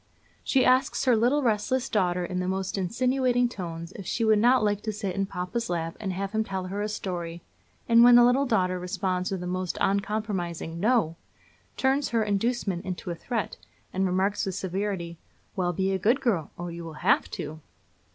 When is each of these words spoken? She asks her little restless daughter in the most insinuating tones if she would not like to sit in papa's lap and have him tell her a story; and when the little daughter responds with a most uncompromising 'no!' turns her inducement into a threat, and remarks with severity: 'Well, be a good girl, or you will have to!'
She 0.43 0.65
asks 0.65 1.05
her 1.05 1.15
little 1.15 1.43
restless 1.43 1.87
daughter 1.87 2.25
in 2.25 2.39
the 2.39 2.47
most 2.47 2.75
insinuating 2.75 3.47
tones 3.47 3.91
if 3.91 4.07
she 4.07 4.25
would 4.25 4.39
not 4.39 4.63
like 4.63 4.81
to 4.81 4.91
sit 4.91 5.15
in 5.15 5.27
papa's 5.27 5.69
lap 5.69 5.95
and 5.99 6.11
have 6.11 6.31
him 6.31 6.43
tell 6.43 6.63
her 6.65 6.81
a 6.81 6.89
story; 6.89 7.43
and 7.87 8.03
when 8.03 8.15
the 8.15 8.23
little 8.23 8.47
daughter 8.47 8.79
responds 8.79 9.29
with 9.29 9.43
a 9.43 9.45
most 9.45 9.77
uncompromising 9.79 10.79
'no!' 10.79 11.17
turns 11.77 12.09
her 12.09 12.23
inducement 12.23 12.83
into 12.83 13.11
a 13.11 13.15
threat, 13.15 13.57
and 13.93 14.07
remarks 14.07 14.43
with 14.43 14.55
severity: 14.55 15.19
'Well, 15.55 15.71
be 15.71 15.91
a 15.91 15.99
good 15.99 16.19
girl, 16.19 16.49
or 16.57 16.71
you 16.71 16.83
will 16.83 17.05
have 17.05 17.29
to!' 17.29 17.61